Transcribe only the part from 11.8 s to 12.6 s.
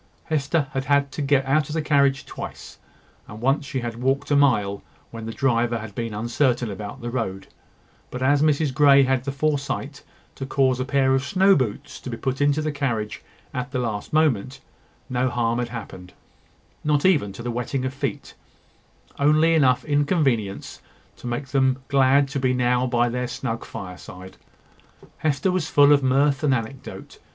to be put